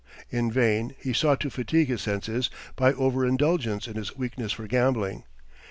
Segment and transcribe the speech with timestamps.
[0.31, 4.65] In vain he sought to fatigue his senses by over indulgence in his weakness for
[4.65, 5.25] gambling.